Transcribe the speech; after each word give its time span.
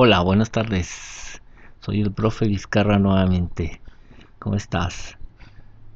Hola, 0.00 0.20
buenas 0.20 0.52
tardes. 0.52 1.42
Soy 1.80 2.00
el 2.00 2.12
profe 2.12 2.46
Vizcarra 2.46 3.00
nuevamente. 3.00 3.80
¿Cómo 4.38 4.54
estás? 4.54 5.18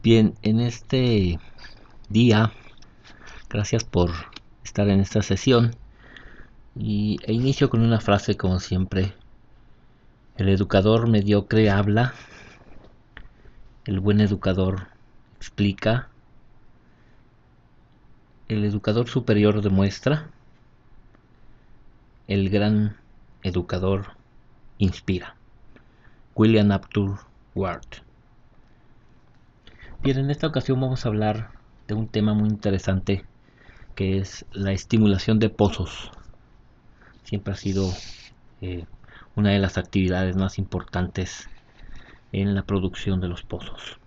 Bien, 0.02 0.34
en 0.42 0.58
este 0.58 1.38
día, 2.08 2.50
gracias 3.48 3.84
por 3.84 4.10
estar 4.64 4.88
en 4.88 4.98
esta 4.98 5.22
sesión. 5.22 5.76
Y 6.74 7.18
e 7.22 7.32
inicio 7.32 7.70
con 7.70 7.80
una 7.80 8.00
frase 8.00 8.36
como 8.36 8.58
siempre. 8.58 9.14
El 10.36 10.48
educador 10.48 11.08
mediocre 11.08 11.70
habla, 11.70 12.12
el 13.84 14.00
buen 14.00 14.20
educador 14.20 14.88
explica, 15.36 16.08
el 18.48 18.64
educador 18.64 19.08
superior 19.08 19.62
demuestra, 19.62 20.28
el 22.26 22.50
gran 22.50 22.96
educador 23.42 24.16
inspira. 24.78 25.36
William 26.34 26.70
Aptur 26.72 27.18
Ward. 27.54 27.86
Bien, 30.02 30.18
en 30.18 30.30
esta 30.30 30.46
ocasión 30.46 30.80
vamos 30.80 31.04
a 31.04 31.08
hablar 31.08 31.50
de 31.86 31.94
un 31.94 32.08
tema 32.08 32.34
muy 32.34 32.48
interesante 32.48 33.24
que 33.94 34.18
es 34.18 34.46
la 34.52 34.72
estimulación 34.72 35.38
de 35.38 35.50
pozos. 35.50 36.10
Siempre 37.24 37.52
ha 37.52 37.56
sido 37.56 37.92
eh, 38.60 38.86
una 39.36 39.50
de 39.50 39.58
las 39.58 39.78
actividades 39.78 40.36
más 40.36 40.58
importantes 40.58 41.48
en 42.32 42.54
la 42.54 42.62
producción 42.62 43.20
de 43.20 43.28
los 43.28 43.42
pozos. 43.42 43.98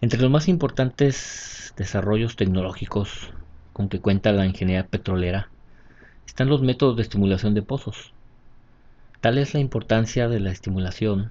Entre 0.00 0.20
los 0.20 0.30
más 0.30 0.48
importantes 0.48 1.74
desarrollos 1.76 2.36
tecnológicos 2.36 3.32
con 3.72 3.88
que 3.88 4.00
cuenta 4.00 4.32
la 4.32 4.46
ingeniería 4.46 4.86
petrolera 4.86 5.48
están 6.26 6.48
los 6.48 6.62
métodos 6.62 6.96
de 6.96 7.02
estimulación 7.02 7.54
de 7.54 7.62
pozos. 7.62 8.12
Tal 9.20 9.38
es 9.38 9.54
la 9.54 9.60
importancia 9.60 10.28
de 10.28 10.40
la 10.40 10.50
estimulación 10.50 11.30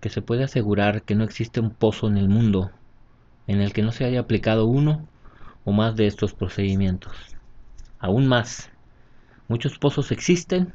que 0.00 0.08
se 0.08 0.22
puede 0.22 0.44
asegurar 0.44 1.02
que 1.02 1.14
no 1.14 1.24
existe 1.24 1.60
un 1.60 1.70
pozo 1.70 2.08
en 2.08 2.16
el 2.16 2.28
mundo 2.28 2.70
en 3.46 3.60
el 3.60 3.72
que 3.72 3.82
no 3.82 3.92
se 3.92 4.04
haya 4.04 4.20
aplicado 4.20 4.66
uno 4.66 5.06
o 5.64 5.72
más 5.72 5.96
de 5.96 6.06
estos 6.06 6.34
procedimientos. 6.34 7.12
Aún 7.98 8.26
más, 8.26 8.70
muchos 9.48 9.78
pozos 9.78 10.12
existen 10.12 10.72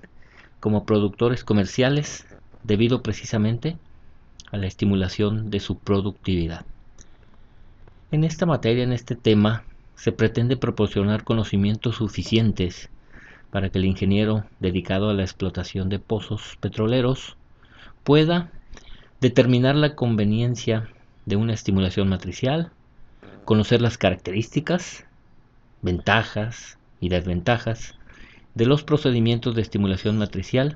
como 0.59 0.85
productores 0.85 1.43
comerciales 1.43 2.27
debido 2.63 3.01
precisamente 3.01 3.77
a 4.51 4.57
la 4.57 4.67
estimulación 4.67 5.49
de 5.49 5.59
su 5.59 5.77
productividad. 5.77 6.65
En 8.11 8.23
esta 8.23 8.45
materia, 8.45 8.83
en 8.83 8.91
este 8.91 9.15
tema, 9.15 9.63
se 9.95 10.11
pretende 10.11 10.57
proporcionar 10.57 11.23
conocimientos 11.23 11.95
suficientes 11.95 12.89
para 13.55 13.69
que 13.69 13.77
el 13.77 13.85
ingeniero 13.85 14.43
dedicado 14.59 15.09
a 15.09 15.13
la 15.13 15.21
explotación 15.21 15.87
de 15.87 15.97
pozos 15.97 16.57
petroleros 16.59 17.37
pueda 18.03 18.51
determinar 19.21 19.75
la 19.75 19.95
conveniencia 19.95 20.89
de 21.25 21.37
una 21.37 21.53
estimulación 21.53 22.09
matricial, 22.09 22.73
conocer 23.45 23.79
las 23.79 23.97
características, 23.97 25.05
ventajas 25.81 26.77
y 26.99 27.07
desventajas 27.07 27.95
de 28.55 28.65
los 28.65 28.83
procedimientos 28.83 29.55
de 29.55 29.61
estimulación 29.61 30.17
matricial 30.17 30.75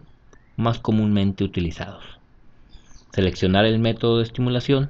más 0.56 0.80
comúnmente 0.80 1.44
utilizados, 1.44 2.06
seleccionar 3.12 3.66
el 3.66 3.80
método 3.80 4.20
de 4.20 4.24
estimulación 4.24 4.90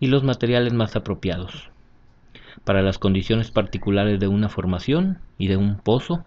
y 0.00 0.08
los 0.08 0.24
materiales 0.24 0.72
más 0.72 0.96
apropiados 0.96 1.70
para 2.64 2.82
las 2.82 2.98
condiciones 2.98 3.52
particulares 3.52 4.18
de 4.18 4.26
una 4.26 4.48
formación 4.48 5.20
y 5.38 5.46
de 5.46 5.56
un 5.56 5.76
pozo 5.76 6.24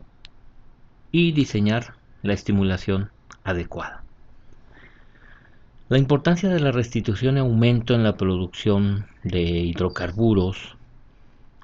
y 1.11 1.31
diseñar 1.31 1.95
la 2.21 2.33
estimulación 2.33 3.09
adecuada. 3.43 4.03
La 5.89 5.97
importancia 5.97 6.49
de 6.49 6.59
la 6.59 6.71
restitución 6.71 7.37
y 7.37 7.39
aumento 7.39 7.95
en 7.95 8.03
la 8.03 8.15
producción 8.15 9.07
de 9.23 9.41
hidrocarburos 9.41 10.75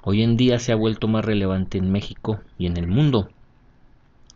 hoy 0.02 0.22
en 0.22 0.36
día 0.36 0.58
se 0.58 0.72
ha 0.72 0.76
vuelto 0.76 1.06
más 1.06 1.24
relevante 1.24 1.78
en 1.78 1.92
México 1.92 2.40
y 2.58 2.66
en 2.66 2.76
el 2.76 2.88
mundo 2.88 3.28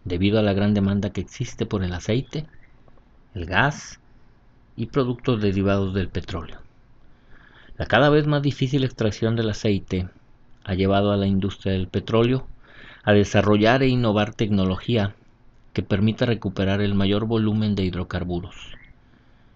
debido 0.05 0.39
a 0.39 0.43
la 0.43 0.53
gran 0.53 0.75
demanda 0.75 1.11
que 1.11 1.21
existe 1.21 1.67
por 1.67 1.83
el 1.85 1.93
aceite, 1.93 2.47
el 3.35 3.47
gas 3.47 4.01
y 4.77 4.87
productos 4.87 5.41
derivados 5.41 5.93
del 5.93 6.09
petróleo. 6.09 6.59
La 7.77 7.87
cada 7.87 8.11
vez 8.11 8.27
más 8.27 8.43
difícil 8.43 8.85
extracción 8.85 9.37
del 9.37 9.51
aceite 9.51 10.09
ha 10.65 10.75
llevado 10.75 11.13
a 11.13 11.17
la 11.17 11.27
industria 11.27 11.73
del 11.73 11.89
petróleo 11.89 12.47
a 13.03 13.13
desarrollar 13.13 13.83
e 13.83 13.89
innovar 13.89 14.35
tecnología 14.35 15.15
que 15.73 15.83
permita 15.83 16.27
recuperar 16.27 16.81
el 16.81 16.95
mayor 16.95 17.27
volumen 17.27 17.75
de 17.75 17.85
hidrocarburos. 17.85 18.77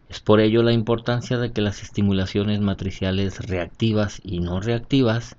Es 0.09 0.21
por 0.21 0.41
ello 0.41 0.62
la 0.62 0.72
importancia 0.72 1.38
de 1.38 1.53
que 1.53 1.60
las 1.60 1.82
estimulaciones 1.82 2.60
matriciales 2.60 3.47
reactivas 3.47 4.21
y 4.25 4.41
no 4.41 4.60
reactivas 4.60 5.37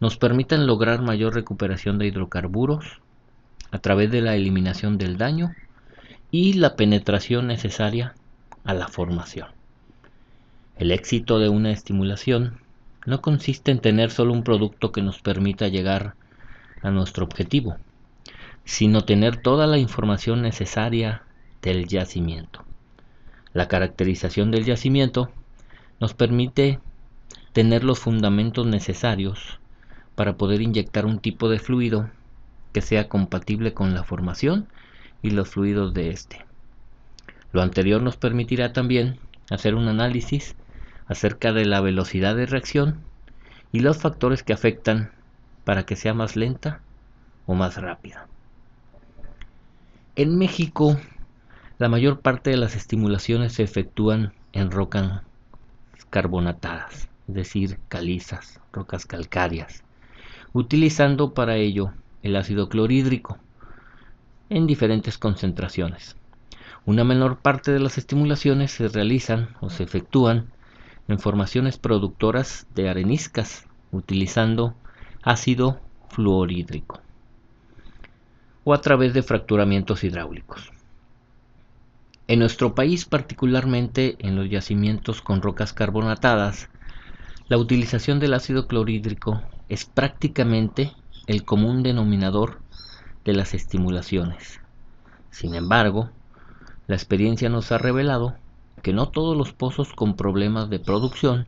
nos 0.00 0.16
permitan 0.16 0.66
lograr 0.66 1.02
mayor 1.02 1.34
recuperación 1.34 1.98
de 1.98 2.06
hidrocarburos 2.06 3.00
a 3.70 3.78
través 3.78 4.10
de 4.10 4.22
la 4.22 4.36
eliminación 4.36 4.98
del 4.98 5.18
daño 5.18 5.54
y 6.30 6.54
la 6.54 6.76
penetración 6.76 7.46
necesaria 7.46 8.14
a 8.64 8.74
la 8.74 8.88
formación. 8.88 9.48
El 10.76 10.92
éxito 10.92 11.38
de 11.38 11.48
una 11.48 11.72
estimulación 11.72 12.60
no 13.04 13.20
consiste 13.20 13.72
en 13.72 13.80
tener 13.80 14.10
solo 14.10 14.32
un 14.32 14.44
producto 14.44 14.92
que 14.92 15.02
nos 15.02 15.20
permita 15.20 15.68
llegar 15.68 16.14
a 16.82 16.90
nuestro 16.90 17.24
objetivo, 17.24 17.76
sino 18.64 19.04
tener 19.04 19.36
toda 19.36 19.66
la 19.66 19.78
información 19.78 20.42
necesaria 20.42 21.22
del 21.62 21.86
yacimiento. 21.86 22.64
La 23.52 23.68
caracterización 23.68 24.50
del 24.50 24.64
yacimiento 24.64 25.30
nos 26.00 26.14
permite 26.14 26.80
tener 27.52 27.82
los 27.82 27.98
fundamentos 27.98 28.66
necesarios 28.66 29.58
para 30.14 30.36
poder 30.36 30.60
inyectar 30.60 31.06
un 31.06 31.18
tipo 31.18 31.48
de 31.48 31.58
fluido 31.58 32.10
que 32.72 32.82
sea 32.82 33.08
compatible 33.08 33.72
con 33.72 33.94
la 33.94 34.04
formación 34.04 34.68
y 35.22 35.30
los 35.30 35.48
fluidos 35.48 35.94
de 35.94 36.10
este. 36.10 36.44
Lo 37.52 37.62
anterior 37.62 38.02
nos 38.02 38.16
permitirá 38.16 38.72
también 38.72 39.18
hacer 39.50 39.74
un 39.74 39.88
análisis 39.88 40.54
acerca 41.06 41.52
de 41.52 41.64
la 41.64 41.80
velocidad 41.80 42.36
de 42.36 42.46
reacción 42.46 43.00
y 43.72 43.80
los 43.80 43.98
factores 43.98 44.42
que 44.42 44.52
afectan 44.52 45.10
para 45.68 45.82
que 45.82 45.96
sea 45.96 46.14
más 46.14 46.34
lenta 46.34 46.80
o 47.44 47.52
más 47.52 47.76
rápida. 47.76 48.26
En 50.16 50.38
México, 50.38 50.96
la 51.76 51.90
mayor 51.90 52.20
parte 52.20 52.48
de 52.48 52.56
las 52.56 52.74
estimulaciones 52.74 53.52
se 53.52 53.64
efectúan 53.64 54.32
en 54.54 54.70
rocas 54.70 55.20
carbonatadas, 56.08 57.10
es 57.28 57.34
decir, 57.34 57.78
calizas, 57.88 58.62
rocas 58.72 59.04
calcáreas, 59.04 59.84
utilizando 60.54 61.34
para 61.34 61.56
ello 61.56 61.92
el 62.22 62.36
ácido 62.36 62.70
clorhídrico 62.70 63.36
en 64.48 64.66
diferentes 64.66 65.18
concentraciones. 65.18 66.16
Una 66.86 67.04
menor 67.04 67.40
parte 67.40 67.72
de 67.72 67.80
las 67.80 67.98
estimulaciones 67.98 68.70
se 68.70 68.88
realizan 68.88 69.50
o 69.60 69.68
se 69.68 69.82
efectúan 69.82 70.46
en 71.08 71.18
formaciones 71.18 71.76
productoras 71.76 72.66
de 72.74 72.88
areniscas 72.88 73.66
utilizando 73.92 74.74
ácido 75.22 75.80
fluorhídrico 76.08 77.00
o 78.64 78.74
a 78.74 78.80
través 78.80 79.14
de 79.14 79.22
fracturamientos 79.22 80.04
hidráulicos. 80.04 80.70
En 82.26 82.40
nuestro 82.40 82.74
país, 82.74 83.06
particularmente 83.06 84.16
en 84.18 84.36
los 84.36 84.50
yacimientos 84.50 85.22
con 85.22 85.40
rocas 85.40 85.72
carbonatadas, 85.72 86.68
la 87.48 87.56
utilización 87.56 88.20
del 88.20 88.34
ácido 88.34 88.66
clorhídrico 88.66 89.42
es 89.70 89.86
prácticamente 89.86 90.92
el 91.26 91.44
común 91.44 91.82
denominador 91.82 92.60
de 93.24 93.32
las 93.32 93.54
estimulaciones. 93.54 94.60
Sin 95.30 95.54
embargo, 95.54 96.10
la 96.86 96.96
experiencia 96.96 97.48
nos 97.48 97.72
ha 97.72 97.78
revelado 97.78 98.34
que 98.82 98.92
no 98.92 99.08
todos 99.08 99.36
los 99.36 99.52
pozos 99.52 99.92
con 99.94 100.14
problemas 100.14 100.68
de 100.68 100.78
producción 100.78 101.46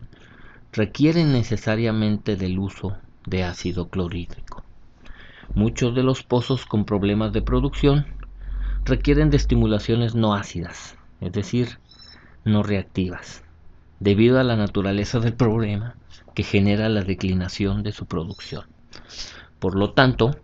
requieren 0.73 1.33
necesariamente 1.33 2.37
del 2.37 2.59
uso 2.59 2.97
de 3.31 3.45
ácido 3.45 3.89
clorhídrico. 3.89 4.65
Muchos 5.55 5.95
de 5.95 6.03
los 6.03 6.23
pozos 6.23 6.67
con 6.67 6.85
problemas 6.85 7.33
de 7.33 7.43
producción 7.43 8.07
requieren 8.85 9.31
de 9.31 9.37
estimulaciones 9.37 10.15
no 10.15 10.35
ácidas, 10.35 10.97
es 11.21 11.33
decir, 11.33 11.79
no 12.45 12.63
reactivas, 12.63 13.43
debido 14.01 14.39
a 14.39 14.45
la 14.45 14.57
naturaleza 14.57 15.19
del 15.21 15.35
problema 15.35 15.95
que 16.35 16.43
genera 16.43 16.89
la 16.89 17.03
declinación 17.03 17.83
de 17.83 17.93
su 17.93 18.07
producción. 18.07 18.67
Por 19.59 19.77
lo 19.77 19.93
tanto, 19.93 20.37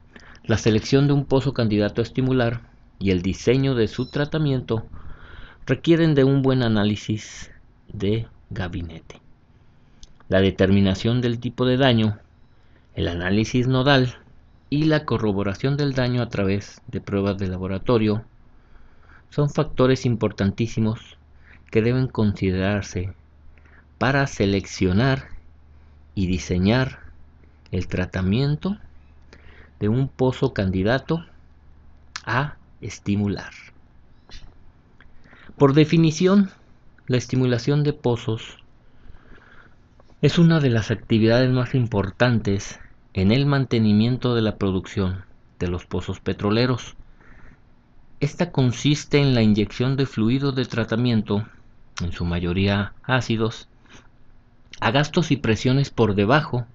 la 0.44 0.58
selección 0.58 1.06
de 1.06 1.12
un 1.12 1.24
pozo 1.24 1.52
candidato 1.52 2.00
a 2.00 2.04
estimular 2.04 2.62
y 2.98 3.10
el 3.10 3.22
diseño 3.22 3.74
de 3.74 3.88
su 3.88 4.10
tratamiento 4.10 4.86
requieren 5.66 6.14
de 6.14 6.24
un 6.24 6.42
buen 6.42 6.62
análisis 6.62 7.50
de 7.92 8.26
gabinete 8.50 9.20
la 10.28 10.40
determinación 10.40 11.20
del 11.20 11.38
tipo 11.38 11.66
de 11.66 11.76
daño, 11.76 12.18
el 12.96 13.08
análisis 13.08 13.68
nodal 13.68 14.16
y 14.70 14.84
la 14.84 15.04
corroboración 15.04 15.76
del 15.76 15.92
daño 15.92 16.22
a 16.22 16.30
través 16.30 16.80
de 16.88 17.02
pruebas 17.02 17.36
de 17.36 17.46
laboratorio 17.46 18.24
son 19.28 19.50
factores 19.50 20.06
importantísimos 20.06 21.18
que 21.70 21.82
deben 21.82 22.08
considerarse 22.08 23.12
para 23.98 24.26
seleccionar 24.26 25.28
y 26.14 26.26
diseñar 26.26 27.00
el 27.70 27.86
tratamiento 27.86 28.78
de 29.78 29.90
un 29.90 30.08
pozo 30.08 30.54
candidato 30.54 31.22
a 32.24 32.56
estimular. 32.80 33.52
Por 35.58 35.74
definición, 35.74 36.50
la 37.08 37.18
estimulación 37.18 37.84
de 37.84 37.92
pozos 37.92 38.56
es 40.22 40.38
una 40.38 40.60
de 40.60 40.70
las 40.70 40.90
actividades 40.90 41.50
más 41.50 41.74
importantes 41.74 42.80
en 43.16 43.32
el 43.32 43.46
mantenimiento 43.46 44.34
de 44.34 44.42
la 44.42 44.56
producción 44.56 45.24
de 45.58 45.68
los 45.68 45.86
pozos 45.86 46.20
petroleros. 46.20 46.96
Esta 48.20 48.52
consiste 48.52 49.18
en 49.18 49.34
la 49.34 49.40
inyección 49.40 49.96
de 49.96 50.04
fluidos 50.04 50.54
de 50.54 50.66
tratamiento, 50.66 51.46
en 52.02 52.12
su 52.12 52.26
mayoría 52.26 52.92
ácidos, 53.02 53.68
a 54.80 54.90
gastos 54.90 55.30
y 55.30 55.38
presiones 55.38 55.88
por 55.88 56.14
debajo 56.14 56.66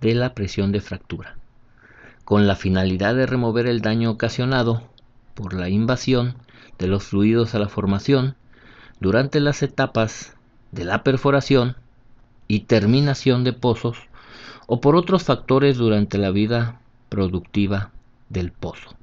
de 0.00 0.16
la 0.16 0.34
presión 0.34 0.72
de 0.72 0.80
fractura, 0.80 1.36
con 2.24 2.48
la 2.48 2.56
finalidad 2.56 3.14
de 3.14 3.26
remover 3.26 3.68
el 3.68 3.80
daño 3.80 4.10
ocasionado 4.10 4.82
por 5.34 5.54
la 5.54 5.68
invasión 5.68 6.34
de 6.78 6.88
los 6.88 7.04
fluidos 7.04 7.54
a 7.54 7.60
la 7.60 7.68
formación 7.68 8.34
durante 8.98 9.38
las 9.38 9.62
etapas 9.62 10.34
de 10.72 10.84
la 10.84 11.04
perforación 11.04 11.76
y 12.48 12.60
terminación 12.60 13.44
de 13.44 13.52
pozos 13.52 13.98
o 14.66 14.80
por 14.80 14.96
otros 14.96 15.24
factores 15.24 15.76
durante 15.76 16.18
la 16.18 16.30
vida 16.30 16.80
productiva 17.08 17.90
del 18.28 18.52
pozo. 18.52 18.94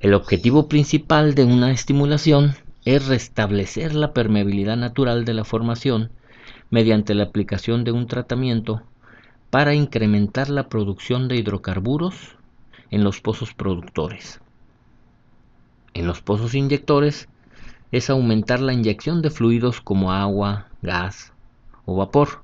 El 0.00 0.14
objetivo 0.14 0.68
principal 0.68 1.34
de 1.34 1.44
una 1.44 1.70
estimulación 1.72 2.54
es 2.84 3.06
restablecer 3.06 3.94
la 3.94 4.12
permeabilidad 4.12 4.76
natural 4.76 5.24
de 5.24 5.34
la 5.34 5.44
formación 5.44 6.10
mediante 6.70 7.14
la 7.14 7.24
aplicación 7.24 7.84
de 7.84 7.92
un 7.92 8.06
tratamiento 8.06 8.82
para 9.50 9.74
incrementar 9.74 10.50
la 10.50 10.68
producción 10.68 11.28
de 11.28 11.36
hidrocarburos 11.36 12.36
en 12.90 13.04
los 13.04 13.20
pozos 13.20 13.54
productores. 13.54 14.40
En 15.94 16.06
los 16.06 16.20
pozos 16.20 16.54
inyectores 16.54 17.28
es 17.92 18.10
aumentar 18.10 18.60
la 18.60 18.72
inyección 18.72 19.22
de 19.22 19.30
fluidos 19.30 19.80
como 19.80 20.12
agua, 20.12 20.66
gas 20.82 21.32
o 21.86 21.96
vapor. 21.96 22.43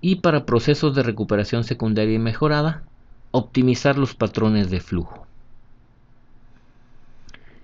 Y 0.00 0.16
para 0.16 0.46
procesos 0.46 0.94
de 0.94 1.02
recuperación 1.02 1.64
secundaria 1.64 2.14
y 2.14 2.18
mejorada, 2.18 2.84
optimizar 3.32 3.98
los 3.98 4.14
patrones 4.14 4.70
de 4.70 4.80
flujo. 4.80 5.26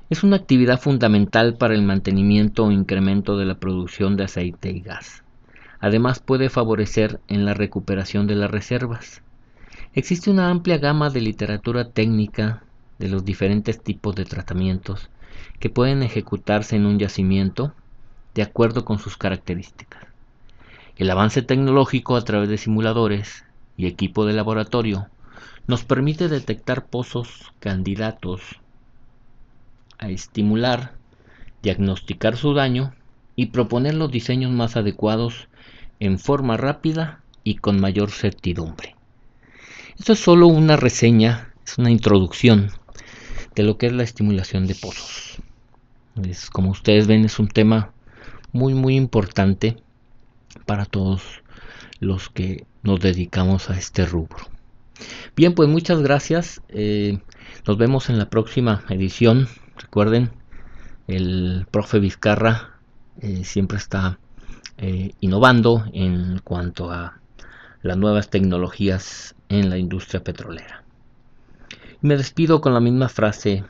Es 0.09 0.23
una 0.23 0.37
actividad 0.37 0.81
fundamental 0.81 1.57
para 1.57 1.75
el 1.75 1.83
mantenimiento 1.83 2.65
o 2.65 2.71
incremento 2.71 3.37
de 3.37 3.47
la 3.47 3.57
producción 3.57 4.17
de 4.17 4.25
aceite 4.25 4.71
y 4.71 4.81
gas. 4.81 5.25
Además 5.81 6.21
puede 6.21 6.49
favorecer 6.49 7.21
en 7.27 7.45
la 7.45 7.55
recuperación 7.55 8.27
de 8.27 8.37
las 8.37 8.51
reservas. 8.51 9.23
Existe 9.95 10.31
una 10.31 10.51
amplia 10.51 10.79
gama 10.79 11.11
de 11.11 11.21
literatura 11.21 11.91
técnica 11.91 12.63
de 12.99 13.09
los 13.09 13.25
diferentes 13.25 13.83
tipos 13.83 14.15
de 14.15 14.25
tratamientos 14.25 15.11
que 15.59 15.71
pueden 15.71 16.03
ejecutarse 16.03 16.77
en 16.77 16.87
un 16.87 16.99
yacimiento 16.99 17.73
de 18.35 18.43
acuerdo 18.43 18.85
con 18.85 18.99
sus 18.99 19.17
características. 19.17 20.16
El 20.97 21.11
avance 21.11 21.43
tecnológico 21.43 22.17
a 22.17 22.25
través 22.25 22.49
de 22.49 22.57
simuladores 22.57 23.45
y 23.77 23.87
equipo 23.87 24.25
de 24.25 24.33
laboratorio 24.33 25.09
nos 25.67 25.85
permite 25.85 26.29
detectar 26.29 26.87
pozos 26.87 27.53
candidatos 27.61 28.41
a 29.99 30.09
estimular, 30.09 30.95
diagnosticar 31.63 32.39
su 32.39 32.55
daño 32.55 32.95
y 33.35 33.47
proponer 33.47 33.95
los 33.95 34.11
diseños 34.11 34.53
más 34.53 34.77
adecuados 34.77 35.49
en 36.01 36.19
forma 36.19 36.57
rápida 36.57 37.21
y 37.45 37.57
con 37.57 37.79
mayor 37.79 38.11
certidumbre. 38.11 38.97
Esto 39.99 40.15
es 40.15 40.19
solo 40.19 40.47
una 40.47 40.77
reseña, 40.77 41.53
es 41.67 41.77
una 41.77 41.91
introducción 41.91 42.71
de 43.55 43.65
lo 43.65 43.77
que 43.77 43.87
es 43.87 43.93
la 43.93 44.03
estimulación 44.03 44.67
de 44.67 44.75
pozos. 44.75 45.37
Es, 46.23 46.49
como 46.49 46.71
ustedes 46.71 47.07
ven, 47.07 47.27
es 47.27 47.39
un 47.39 47.49
tema 47.49 47.93
muy 48.53 48.73
muy 48.73 48.97
importante 48.97 49.77
para 50.65 50.85
todos 50.85 51.43
los 52.01 52.29
que 52.29 52.67
nos 52.83 53.01
dedicamos 53.01 53.71
a 53.71 53.79
este 53.79 54.07
rubro. 54.07 54.39
Bien, 55.37 55.55
pues 55.55 55.69
muchas 55.69 56.01
gracias. 56.01 56.63
Eh, 56.69 57.19
nos 57.67 57.77
vemos 57.77 58.09
en 58.09 58.19
la 58.19 58.31
próxima 58.31 58.85
edición. 58.89 59.49
Recuerden, 59.77 60.31
el 61.07 61.67
profe 61.71 61.99
Vizcarra 61.99 62.79
eh, 63.21 63.45
siempre 63.45 63.79
está 63.79 64.19
eh, 64.79 65.13
innovando 65.21 65.85
en 65.93 66.41
cuanto 66.43 66.91
a 66.91 67.19
las 67.83 67.97
nuevas 67.97 68.31
tecnologías 68.31 69.35
en 69.49 69.71
la 69.71 69.79
industria 69.79 70.23
petrolera. 70.25 70.83
Me 72.01 72.17
despido 72.17 72.61
con 72.61 72.75
la 72.75 72.81
misma 72.81 73.09
frase. 73.09 73.65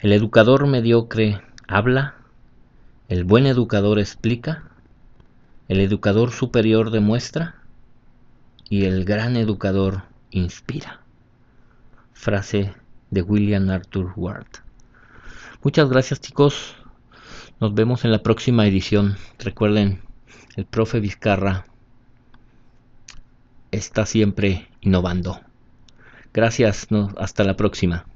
El 0.00 0.12
educador 0.12 0.66
mediocre 0.66 1.40
habla, 1.68 2.14
el 3.08 3.24
buen 3.24 3.46
educador 3.46 3.98
explica, 3.98 4.69
el 5.70 5.78
educador 5.78 6.32
superior 6.32 6.90
demuestra 6.90 7.54
y 8.68 8.86
el 8.86 9.04
gran 9.04 9.36
educador 9.36 10.02
inspira. 10.32 11.00
Frase 12.12 12.74
de 13.10 13.22
William 13.22 13.70
Arthur 13.70 14.12
Ward. 14.16 14.48
Muchas 15.62 15.88
gracias 15.88 16.20
chicos. 16.20 16.74
Nos 17.60 17.72
vemos 17.72 18.04
en 18.04 18.10
la 18.10 18.20
próxima 18.24 18.66
edición. 18.66 19.16
Recuerden, 19.38 20.02
el 20.56 20.66
profe 20.66 20.98
Vizcarra 20.98 21.66
está 23.70 24.06
siempre 24.06 24.68
innovando. 24.80 25.40
Gracias, 26.34 26.88
hasta 27.16 27.44
la 27.44 27.54
próxima. 27.56 28.06